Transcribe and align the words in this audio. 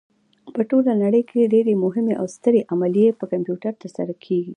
په 0.55 0.61
ټوله 0.69 0.91
نړۍ 1.03 1.21
کې 1.29 1.51
ډېرې 1.53 1.73
مهمې 1.83 2.13
او 2.19 2.25
سترې 2.35 2.61
عملیې 2.73 3.09
په 3.19 3.25
کمپیوټر 3.31 3.73
ترسره 3.81 4.13
کېږي. 4.25 4.49